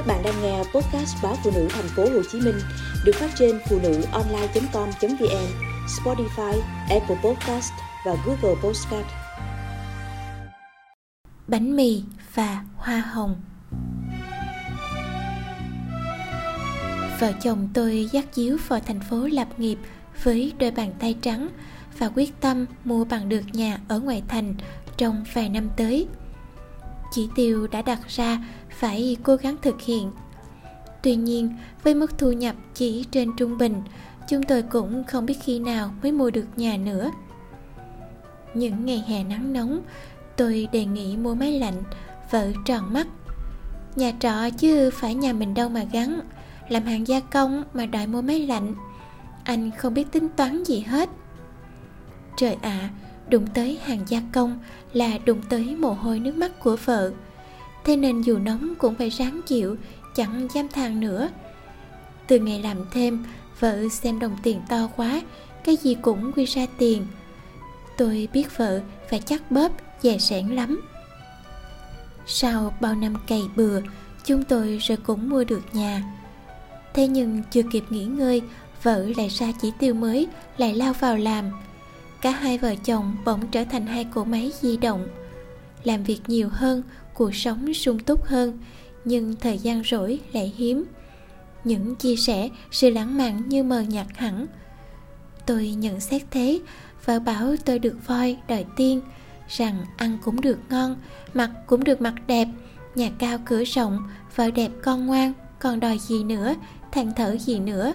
[0.00, 2.54] Các bạn đang nghe podcast báo phụ nữ thành phố Hồ Chí Minh
[3.04, 5.46] được phát trên phụ nữ online.com.vn,
[5.86, 7.72] Spotify, Apple Podcast
[8.06, 9.06] và Google Podcast.
[11.48, 12.02] Bánh mì
[12.34, 13.40] và hoa hồng
[17.20, 19.78] Vợ chồng tôi dắt díu vào thành phố lập nghiệp
[20.22, 21.48] với đôi bàn tay trắng
[21.98, 24.54] và quyết tâm mua bằng được nhà ở ngoại thành
[24.96, 26.06] trong vài năm tới.
[27.12, 28.38] Chỉ tiêu đã đặt ra
[28.80, 30.10] phải cố gắng thực hiện.
[31.02, 33.82] Tuy nhiên, với mức thu nhập chỉ trên trung bình,
[34.28, 37.10] chúng tôi cũng không biết khi nào mới mua được nhà nữa.
[38.54, 39.80] Những ngày hè nắng nóng,
[40.36, 41.82] tôi đề nghị mua máy lạnh,
[42.30, 43.06] vợ tròn mắt.
[43.96, 46.20] Nhà trọ chứ phải nhà mình đâu mà gắn,
[46.68, 48.74] làm hàng gia công mà đòi mua máy lạnh.
[49.44, 51.08] Anh không biết tính toán gì hết.
[52.36, 52.90] Trời ạ, à,
[53.28, 54.58] đụng tới hàng gia công
[54.92, 57.12] là đụng tới mồ hôi nước mắt của vợ
[57.84, 59.76] thế nên dù nóng cũng phải ráng chịu,
[60.14, 61.28] chẳng dám than nữa.
[62.26, 63.24] Từ ngày làm thêm,
[63.60, 65.22] vợ xem đồng tiền to quá,
[65.64, 67.06] cái gì cũng quy ra tiền.
[67.96, 70.80] Tôi biết vợ phải chắc bóp, dè sẻn lắm.
[72.26, 73.80] Sau bao năm cày bừa,
[74.24, 76.02] chúng tôi rồi cũng mua được nhà.
[76.94, 78.42] Thế nhưng chưa kịp nghỉ ngơi,
[78.82, 81.44] vợ lại ra chỉ tiêu mới, lại lao vào làm.
[82.20, 85.08] Cả hai vợ chồng bỗng trở thành hai cỗ máy di động.
[85.84, 86.82] Làm việc nhiều hơn
[87.20, 88.58] cuộc sống sung túc hơn,
[89.04, 90.84] nhưng thời gian rỗi lại hiếm.
[91.64, 94.46] Những chia sẻ, sự lãng mạn như mờ nhạt hẳn.
[95.46, 96.60] Tôi nhận xét thế,
[97.04, 99.00] vợ bảo tôi được voi, đòi tiên,
[99.48, 100.96] rằng ăn cũng được ngon,
[101.34, 102.48] mặc cũng được mặc đẹp,
[102.94, 103.98] nhà cao cửa rộng,
[104.36, 106.54] vợ đẹp con ngoan, còn đòi gì nữa,
[106.92, 107.92] than thở gì nữa.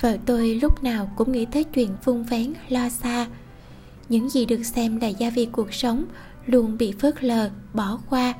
[0.00, 3.26] Vợ tôi lúc nào cũng nghĩ tới chuyện vung vén, lo xa.
[4.08, 6.04] Những gì được xem là gia vị cuộc sống
[6.46, 8.34] luôn bị phớt lờ, bỏ qua.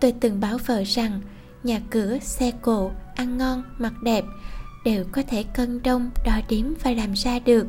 [0.00, 1.20] Tôi từng bảo vợ rằng
[1.62, 4.24] nhà cửa, xe cộ, ăn ngon, mặc đẹp
[4.84, 7.66] đều có thể cân đông, đo đếm và làm ra được.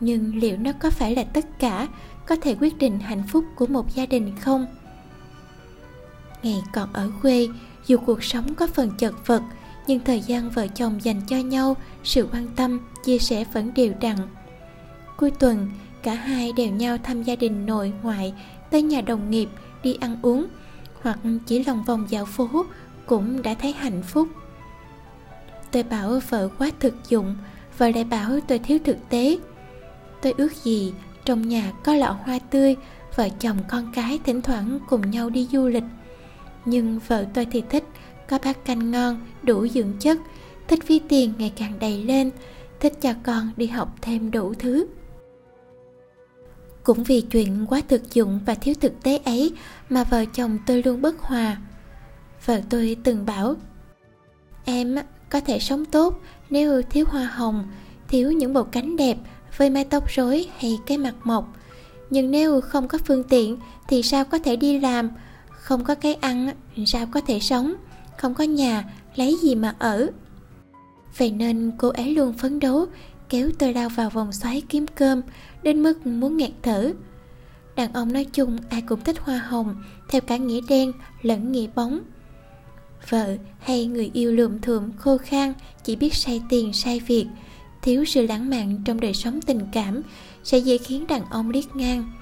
[0.00, 1.88] Nhưng liệu nó có phải là tất cả
[2.26, 4.66] có thể quyết định hạnh phúc của một gia đình không?
[6.42, 7.48] Ngày còn ở quê,
[7.86, 9.42] dù cuộc sống có phần chật vật,
[9.86, 13.92] nhưng thời gian vợ chồng dành cho nhau, sự quan tâm, chia sẻ vẫn đều
[14.00, 14.16] đặn.
[15.16, 15.70] Cuối tuần
[16.04, 18.34] cả hai đều nhau thăm gia đình nội ngoại,
[18.70, 19.48] tới nhà đồng nghiệp,
[19.82, 20.46] đi ăn uống,
[21.02, 22.48] hoặc chỉ lòng vòng dạo phố
[23.06, 24.28] cũng đã thấy hạnh phúc.
[25.70, 27.36] Tôi bảo vợ quá thực dụng
[27.78, 29.38] vợ lại bảo tôi thiếu thực tế.
[30.22, 30.92] Tôi ước gì
[31.24, 32.76] trong nhà có lọ hoa tươi
[33.16, 35.84] vợ chồng con cái thỉnh thoảng cùng nhau đi du lịch.
[36.64, 37.84] Nhưng vợ tôi thì thích
[38.28, 40.18] có bát canh ngon, đủ dưỡng chất,
[40.68, 42.30] thích ví tiền ngày càng đầy lên,
[42.80, 44.86] thích cho con đi học thêm đủ thứ
[46.84, 49.52] cũng vì chuyện quá thực dụng và thiếu thực tế ấy
[49.90, 51.56] mà vợ chồng tôi luôn bất hòa.
[52.44, 53.54] Vợ tôi từng bảo,
[54.64, 54.96] em
[55.30, 57.68] có thể sống tốt nếu thiếu hoa hồng,
[58.08, 59.16] thiếu những bộ cánh đẹp
[59.56, 61.56] với mái tóc rối hay cái mặt mộc.
[62.10, 63.56] Nhưng nếu không có phương tiện
[63.88, 65.10] thì sao có thể đi làm?
[65.50, 66.50] Không có cái ăn,
[66.86, 67.74] sao có thể sống?
[68.18, 68.84] Không có nhà,
[69.14, 70.06] lấy gì mà ở?
[71.18, 72.86] Vậy nên cô ấy luôn phấn đấu
[73.34, 75.22] kéo tôi lao vào vòng xoáy kiếm cơm,
[75.62, 76.92] đến mức muốn nghẹt thở.
[77.76, 81.66] Đàn ông nói chung ai cũng thích hoa hồng, theo cả nghĩa đen lẫn nghĩa
[81.74, 82.00] bóng.
[83.08, 85.52] Vợ hay người yêu lượm thượm, khô khan,
[85.84, 87.26] chỉ biết say tiền say việc.
[87.82, 90.02] Thiếu sự lãng mạn trong đời sống tình cảm
[90.44, 92.12] sẽ dễ khiến đàn ông liếc ngang.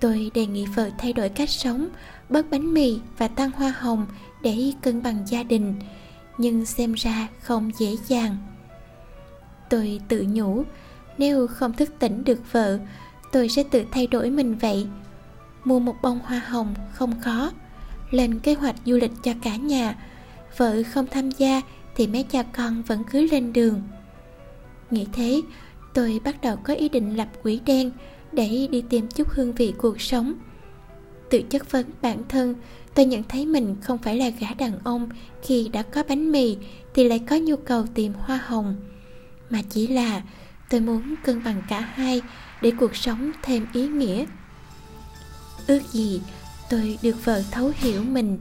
[0.00, 1.88] Tôi đề nghị vợ thay đổi cách sống,
[2.28, 4.06] bớt bánh mì và tăng hoa hồng
[4.42, 5.74] để cân bằng gia đình,
[6.38, 8.36] nhưng xem ra không dễ dàng
[9.70, 10.62] tôi tự nhủ.
[11.18, 12.78] Nếu không thức tỉnh được vợ,
[13.32, 14.86] tôi sẽ tự thay đổi mình vậy.
[15.64, 17.50] Mua một bông hoa hồng không khó,
[18.10, 19.96] lên kế hoạch du lịch cho cả nhà.
[20.56, 21.62] Vợ không tham gia
[21.96, 23.82] thì mấy cha con vẫn cứ lên đường.
[24.90, 25.40] Nghĩ thế,
[25.94, 27.90] tôi bắt đầu có ý định lập quỹ đen
[28.32, 30.34] để đi tìm chút hương vị cuộc sống.
[31.30, 32.54] Tự chất vấn bản thân,
[32.94, 35.08] tôi nhận thấy mình không phải là gã đàn ông
[35.42, 36.56] khi đã có bánh mì
[36.94, 38.76] thì lại có nhu cầu tìm hoa hồng
[39.50, 40.22] mà chỉ là
[40.68, 42.22] tôi muốn cân bằng cả hai
[42.62, 44.24] để cuộc sống thêm ý nghĩa.
[45.66, 46.22] Ước gì
[46.70, 48.38] tôi được vợ thấu hiểu mình.